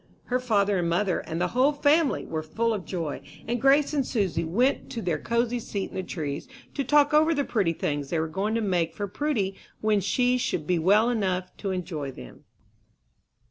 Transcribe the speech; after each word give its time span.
Her 0.33 0.39
father 0.39 0.79
and 0.79 0.89
mother, 0.89 1.19
and 1.19 1.39
the 1.39 1.49
whole 1.49 1.73
family, 1.73 2.25
were 2.25 2.41
full 2.41 2.73
of 2.73 2.85
joy, 2.85 3.21
and 3.47 3.61
Grace 3.61 3.93
and 3.93 4.03
Susy 4.03 4.43
went 4.43 4.89
to 4.93 4.99
their 4.99 5.19
cosy 5.19 5.59
seat 5.59 5.91
in 5.91 5.95
the 5.95 6.01
trees 6.01 6.47
to 6.73 6.83
talk 6.83 7.13
over 7.13 7.35
the 7.35 7.43
pretty 7.43 7.73
things 7.73 8.09
they 8.09 8.17
were 8.19 8.27
going 8.27 8.55
to 8.55 8.61
make 8.61 8.95
for 8.95 9.07
Prudy 9.07 9.53
when 9.79 10.01
she 10.01 10.39
should 10.39 10.65
be 10.65 10.79
well 10.79 11.11
enough 11.11 11.55
to 11.57 11.69
enjoy 11.69 12.09
them. 12.09 12.45